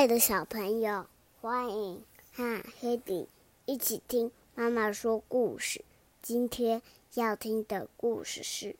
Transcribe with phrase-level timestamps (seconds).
[0.00, 1.04] 爱的小朋友，
[1.42, 2.02] 欢迎
[2.32, 3.28] 和黑迪
[3.66, 5.84] 一起听妈妈说故事。
[6.22, 6.80] 今天
[7.12, 8.68] 要听的故事是《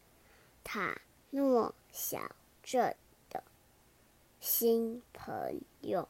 [0.65, 0.99] 塔
[1.29, 2.19] 诺小
[2.63, 2.97] 镇
[3.29, 3.45] 的
[4.41, 6.09] 新朋友》。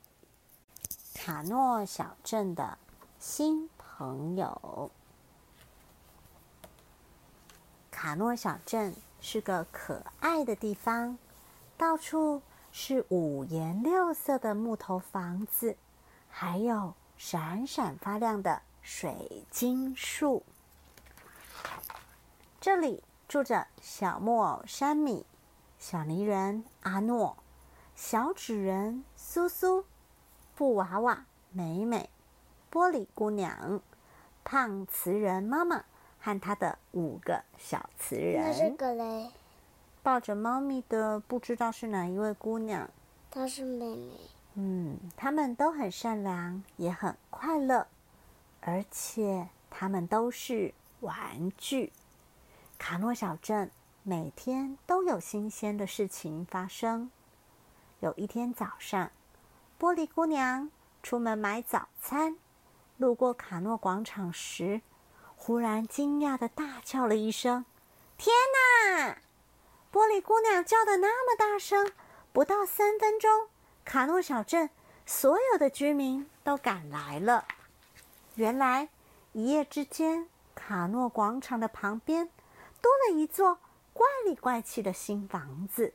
[1.21, 2.79] 卡诺小镇的
[3.19, 4.93] 新朋友。
[7.91, 11.19] 卡诺小镇是个可爱的地方，
[11.77, 15.77] 到处是五颜六色的木头房子，
[16.29, 20.43] 还有闪闪发亮的水晶树。
[22.61, 25.27] 这里住着小木偶山米、
[25.79, 27.37] 小泥人阿诺、
[27.95, 29.85] 小纸人苏苏。
[30.55, 32.11] 布娃娃美美、
[32.71, 33.81] 玻璃姑娘、
[34.45, 35.85] 胖瓷人妈妈
[36.19, 38.77] 和他的五个小瓷人。
[40.03, 42.89] 抱着猫咪的不知道是哪一位姑娘。
[43.31, 44.13] 她是妹妹。
[44.55, 47.87] 嗯，他们都很善良，也很快乐，
[48.61, 51.93] 而且他们都是玩具。
[52.79, 53.71] 卡诺小镇
[54.03, 57.11] 每天都有新鲜的事情发生。
[58.01, 59.11] 有一天早上。
[59.79, 60.71] 玻璃姑娘
[61.03, 62.37] 出门买早餐，
[62.99, 64.83] 路过卡诺广场时，
[65.37, 67.65] 忽然惊讶的大叫了一声
[68.19, 69.17] ：“天哪！”
[69.93, 71.93] 玻璃姑娘叫的那么大声，
[72.33, 73.49] 不到三分钟，
[73.85, 74.71] 卡诺小镇
[75.05, 77.47] 所有的居民都赶来了。
[78.37, 78.89] 原来，
[79.33, 82.31] 一夜之间，卡诺广场的旁边
[82.81, 83.59] 多了一座
[83.93, 85.95] 怪里怪气的新房子，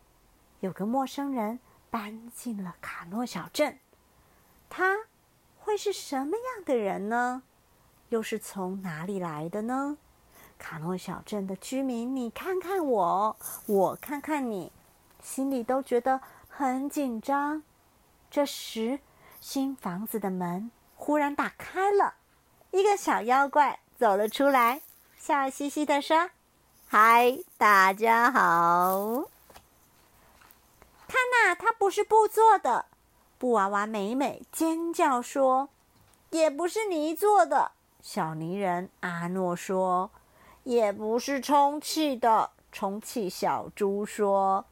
[0.59, 1.59] 有个陌生人。
[1.87, 3.79] 搬进了卡诺小镇，
[4.69, 5.05] 他
[5.57, 7.43] 会是什么样的人呢？
[8.09, 9.97] 又是从哪里来的呢？
[10.67, 14.71] 卡诺小镇的居民，你看看我，我看看你，
[15.21, 16.19] 心里都觉得
[16.49, 17.61] 很紧张。
[18.31, 18.97] 这时，
[19.39, 22.15] 新房子的门忽然打开了，
[22.71, 24.81] 一个小妖怪走了出来，
[25.19, 26.31] 笑嘻嘻的说
[26.89, 29.25] ：“嗨，大家好。”
[31.07, 32.85] 看呐，它不是布做的。
[33.37, 35.69] 布娃娃美美尖叫说
[36.31, 40.09] ：“也不是泥做的。”小泥人阿诺说
[40.65, 44.65] ：“也不是充气的。”充气小猪说：“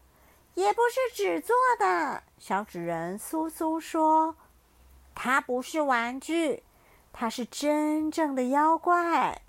[0.55, 4.35] 也不是纸做的。”小纸人苏苏说
[5.15, 6.63] ：“它不是玩具，
[7.13, 9.41] 它是真正的妖怪。”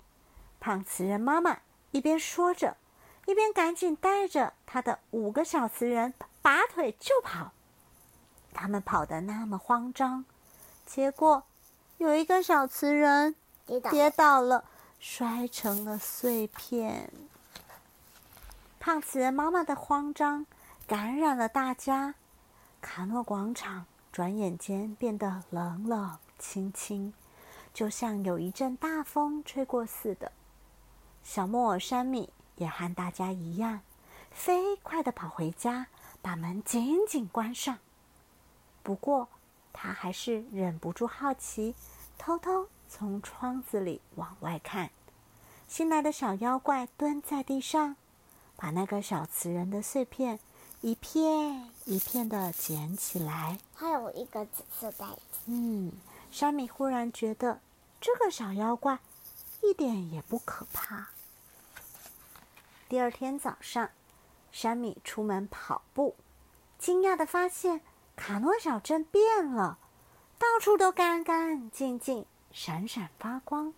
[0.61, 1.59] 胖瓷人妈妈
[1.91, 2.77] 一边说着，
[3.25, 6.13] 一边赶紧带着他的五个小瓷人。
[6.41, 7.51] 拔腿就跑，
[8.53, 10.23] 他们跑得那么慌张，
[10.85, 11.43] 结果
[11.97, 13.35] 有一个小瓷人
[13.91, 14.63] 跌倒了，
[14.99, 17.11] 摔成了碎片。
[18.79, 20.45] 胖瓷妈妈的慌张
[20.87, 22.15] 感染了大家，
[22.81, 27.13] 卡诺广场转眼间变得冷冷清清，
[27.73, 30.31] 就像有一阵大风吹过似的。
[31.23, 33.81] 小木偶山米也和大家一样，
[34.31, 35.87] 飞快的跑回家。
[36.21, 37.77] 把门紧紧关上。
[38.81, 39.27] 不过，
[39.71, 41.75] 他还是忍不住好奇，
[42.17, 44.89] 偷偷从窗子里往外看。
[45.67, 47.95] 新来的小妖怪蹲在地上，
[48.55, 50.39] 把那个小瓷人的碎片
[50.81, 53.59] 一片一片的捡起来。
[53.73, 55.39] 还有一个紫色袋子。
[55.47, 55.91] 嗯，
[56.31, 57.59] 山米忽然觉得
[57.99, 58.99] 这个小妖怪
[59.61, 61.07] 一点也不可怕。
[62.87, 63.89] 第二天早上。
[64.51, 66.15] 山米出门跑步，
[66.79, 67.81] 惊讶的发现
[68.15, 69.77] 卡诺小镇变了，
[70.39, 72.25] 到处都干干净净、
[72.57, 73.73] 闪闪发光，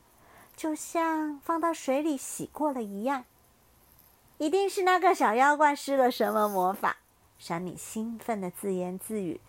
[0.55, 3.25] 就像放到水里洗过了一样。
[4.37, 6.97] 一定是那个小妖怪施了什么魔法！
[7.39, 9.41] 山米兴奋的自言自语。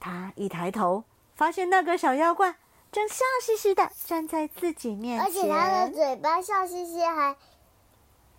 [0.00, 1.04] 他一抬头，
[1.36, 2.56] 发现那个小妖怪
[2.90, 7.36] 正笑嘻嘻的站在自己面前，而且他的嘴巴笑嘻嘻，还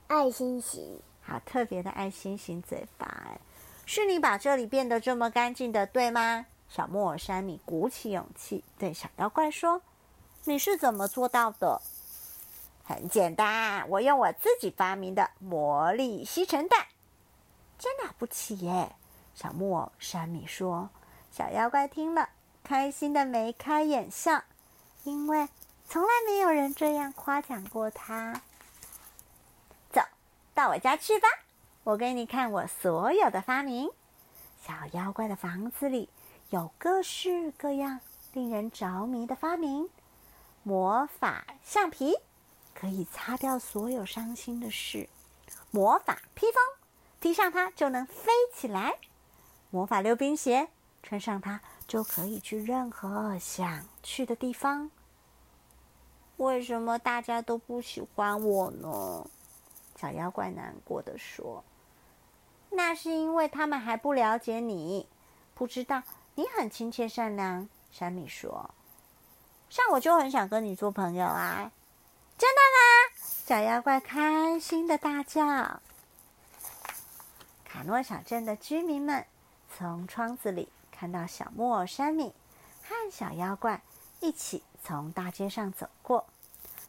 [0.07, 1.00] 爱心形。
[1.21, 3.39] 好特别的爱心型嘴巴哎，
[3.85, 6.47] 是你把这里变得这么干净的，对吗？
[6.68, 9.81] 小木偶山米鼓起勇气对小妖怪说
[10.47, 11.81] ：“你是怎么做到的？”
[12.85, 16.88] 很简单，我用我自己发明的魔力吸尘袋，
[17.77, 18.95] 真了不起耶！
[19.35, 20.89] 小木偶山米说。
[21.29, 22.29] 小妖怪听了，
[22.63, 24.41] 开心的眉开眼笑，
[25.03, 25.49] 因为
[25.85, 28.41] 从来没有人这样夸奖过他。
[29.91, 30.01] 走
[30.55, 31.27] 到我家去吧，
[31.83, 33.89] 我给你看我所有的发明。
[34.65, 36.09] 小妖怪的房子里
[36.49, 37.99] 有各式各样
[38.31, 39.89] 令人着迷的发明：
[40.67, 42.13] 魔法橡皮，
[42.75, 45.07] 可以擦掉所有伤心的事；
[45.71, 46.61] 魔法披风，
[47.21, 48.97] 披上它就能飞起来；
[49.69, 50.67] 魔法溜冰鞋，
[51.01, 54.91] 穿上它就可以去任何想去的地方。
[56.35, 59.25] 为什么大家都不喜欢我呢？
[59.95, 61.63] 小妖怪难过的说
[62.71, 65.07] ：“那是因为他们还不了解你，
[65.55, 66.03] 不知道
[66.35, 68.69] 你很亲切善良。”山米说
[69.69, 71.71] ：“像我就很想跟你做朋友啊！”
[72.37, 73.17] 真的吗？
[73.45, 75.43] 小妖怪开心的大叫。
[77.65, 79.25] 卡诺小镇的居民们
[79.77, 82.33] 从窗子里看到小木偶山米
[82.83, 83.81] 和小妖怪
[84.19, 86.25] 一起从大街上走过，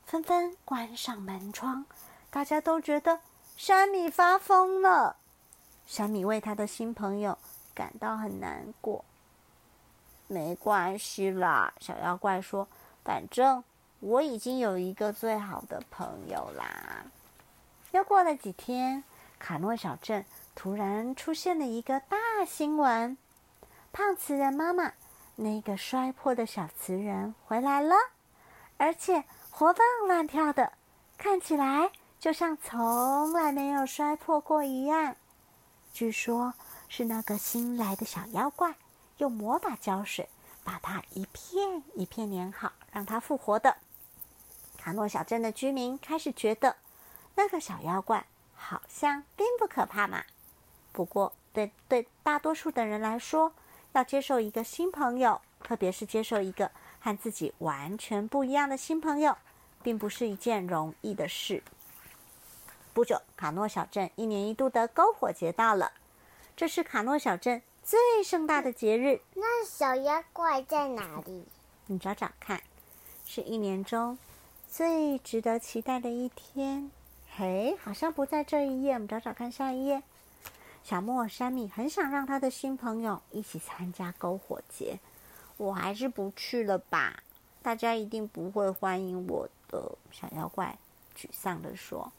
[0.06, 1.84] 纷纷关上门窗。
[2.30, 3.20] 大家都觉得
[3.56, 5.16] 山米发疯了。
[5.86, 7.38] 山米为他的新朋友
[7.74, 9.04] 感到很难过。
[10.28, 12.68] 没关系啦，小妖怪说
[13.02, 13.64] ：“反正
[13.98, 17.04] 我已经有一个最好的朋友啦。”
[17.90, 19.02] 又过了几天，
[19.40, 22.16] 卡诺小镇突然出现了一个大
[22.46, 23.18] 新闻：
[23.90, 24.92] 胖瓷人妈妈
[25.34, 27.96] 那个摔破的小瓷人回来了，
[28.76, 30.72] 而且活蹦乱跳的，
[31.16, 31.90] 看起来。
[32.20, 35.14] 就像从来没有摔破过一样。
[35.92, 36.52] 据说，
[36.88, 38.74] 是那个新来的小妖怪
[39.18, 40.28] 用魔法胶水
[40.64, 43.76] 把它一片一片粘好，让它复活的。
[44.76, 46.76] 卡诺小镇的居民开始觉得，
[47.34, 50.24] 那个小妖怪好像并不可怕嘛。
[50.92, 53.52] 不过，对对大多数的人来说，
[53.92, 56.70] 要接受一个新朋友，特别是接受一个
[57.00, 59.36] 和自己完全不一样的新朋友，
[59.82, 61.62] 并不是一件容易的事。
[62.94, 65.92] 不久，卡诺小镇一年一度的篝火节到了。
[66.56, 69.22] 这是卡诺小镇最盛大的节日。
[69.32, 71.46] 那小妖怪在哪里？
[71.86, 72.62] 你找找看，
[73.24, 74.18] 是一年中
[74.68, 76.90] 最值得期待的一天。
[77.34, 78.92] 嘿，好像不在这一页。
[78.92, 80.02] 我们找找看下一页。
[80.84, 85.00] 小木偶山米很想让他的新朋友一起参加篝火节，
[85.56, 87.22] 我还是不去了吧。
[87.62, 89.92] 大家一定不会欢迎我的。
[90.10, 90.76] 小妖怪
[91.16, 92.12] 沮丧地说。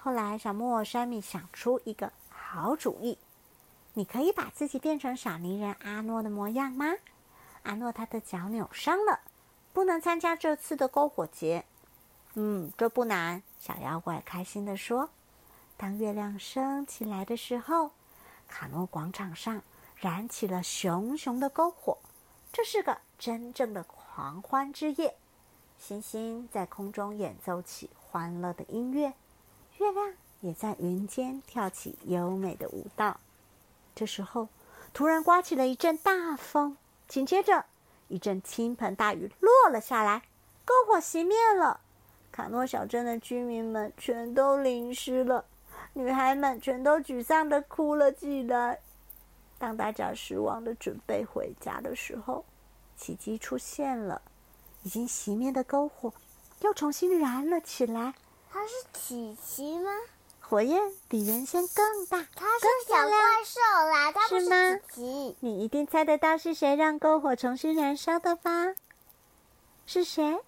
[0.00, 3.16] 后来，小木偶山米想出一个好主意：
[3.96, 6.94] 你可以把自己变成小泥人阿诺的模样吗？
[7.62, 9.20] 阿诺他的脚扭伤了，
[9.72, 11.64] 不能参加这次的篝火节。
[12.34, 13.42] 嗯，这不难。
[13.60, 15.10] 小妖怪开心地说
[15.78, 17.92] ：“当月亮升起来的时候，
[18.48, 19.62] 卡诺广场上
[19.96, 21.98] 燃起了熊熊的篝火，
[22.52, 25.14] 这是个真正的狂欢之夜。
[25.78, 29.14] 星星在空中演奏起欢乐的音乐。”
[29.78, 33.20] 月亮也在云间跳起优美的舞蹈。
[33.94, 34.48] 这时候，
[34.92, 36.76] 突然刮起了一阵大风，
[37.06, 37.66] 紧接着
[38.08, 40.22] 一阵倾盆大雨落了下来，
[40.66, 41.80] 篝火熄灭了。
[42.32, 45.44] 卡诺小镇的居民们全都淋湿了，
[45.92, 48.80] 女孩们全都沮丧的哭了起来。
[49.56, 52.44] 当大家失望的准备回家的时候，
[52.96, 54.20] 奇迹出现了，
[54.82, 56.12] 已经熄灭的篝火
[56.60, 58.14] 又重新燃了起来。
[58.50, 59.90] 它是奇迹吗？
[60.46, 65.36] 火焰比原先更大，它是小怪兽啦，它不是奇奇。
[65.40, 68.74] 你一定猜得到是谁让篝火重新燃烧的吧？
[69.86, 70.38] 是谁？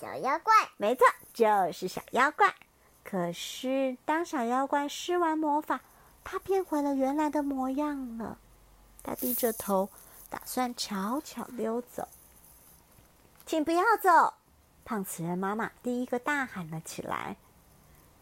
[0.00, 0.52] 小妖怪。
[0.76, 2.54] 没错，就是小妖怪。
[3.04, 5.80] 可是当小妖怪施完魔法，
[6.24, 8.36] 它变回了原来的模样了。
[9.02, 9.88] 他低着头，
[10.30, 12.08] 打算悄悄溜走。
[13.46, 14.34] 请不要走！
[14.84, 17.36] 胖瓷人妈妈第一个大喊了起来。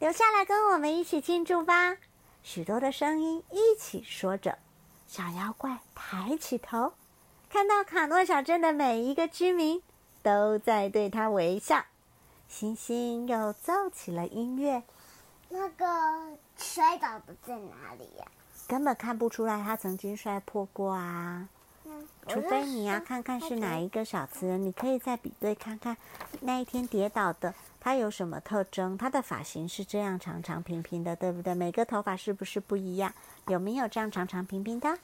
[0.02, 1.97] 留下来跟我们一起庆祝吧！
[2.42, 4.59] 许多的声音一起说着。
[5.06, 6.94] 小妖怪抬起头，
[7.49, 9.80] 看到卡诺小镇的每一个居民
[10.21, 11.85] 都在对他微笑。
[12.49, 14.82] 星星又奏起了音乐。
[15.50, 15.87] 那个
[16.56, 18.26] 摔倒的在哪里呀？
[18.66, 21.49] 根本看不出来他曾经摔破过啊！
[22.26, 25.97] 除非你要看看是哪一个小瓷人，你可以再比对看看
[26.40, 27.54] 那一天跌倒的。
[27.85, 28.97] 它有什么特征？
[28.97, 31.53] 它的发型是这样长长平平的，对不对？
[31.53, 33.12] 每个头发是不是不一样？
[33.49, 34.97] 有没有这样长长平平的？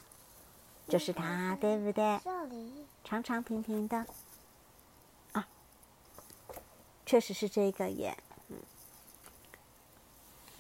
[0.87, 2.21] 就是它，对不对？
[2.23, 4.07] 这里长长平平的
[5.33, 5.49] 啊，
[7.05, 8.17] 确实是这个耶。
[8.47, 8.57] 嗯，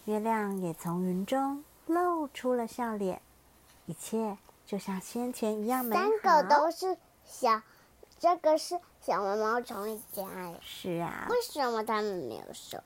[0.07, 3.23] 月亮也从云中露出了笑脸，
[3.87, 6.03] 一切就像先前一样美好。
[6.03, 7.63] 三个都是小。
[8.19, 10.25] 这个是小毛毛虫一家
[10.61, 11.27] 是啊。
[11.31, 12.79] 为什么他们没有手？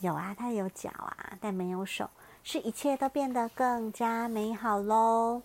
[0.00, 2.10] 有啊，它有脚啊，但没有手，
[2.42, 5.42] 是一切都变得更加美好喽。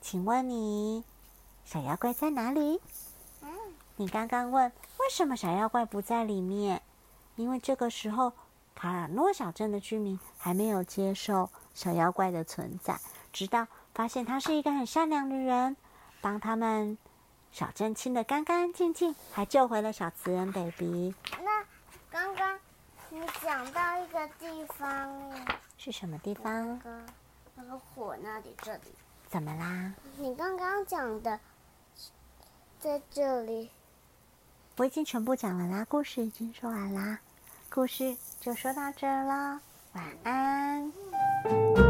[0.00, 1.04] 请问你，
[1.64, 2.80] 小妖怪在哪里？
[3.42, 3.50] 嗯，
[3.96, 6.82] 你刚刚问为什么小妖怪不在里面？
[7.36, 8.32] 因为这个时候
[8.74, 12.98] 卡尔诺小镇的居民还没有接受小妖怪的存在，
[13.32, 15.76] 直到发现他是一个很善良的人，
[16.20, 16.96] 帮他们。
[17.50, 21.14] 小镇清得干干净净，还救回了小瓷人 baby。
[21.42, 21.64] 那
[22.10, 22.58] 刚刚
[23.10, 25.44] 你讲到一个地方耶，
[25.76, 26.68] 是什么地方？
[26.68, 27.06] 那个
[27.56, 28.94] 那个火那里这里，
[29.28, 29.92] 怎么啦？
[30.16, 31.40] 你刚刚讲的
[32.78, 33.70] 在这里。
[34.76, 37.18] 我已经全部讲了啦，故事已经说完啦，
[37.68, 39.60] 故事就说到这儿了，
[39.94, 41.87] 晚安。